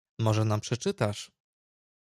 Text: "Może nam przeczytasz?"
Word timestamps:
"Może 0.19 0.45
nam 0.45 0.61
przeczytasz?" 0.61 1.31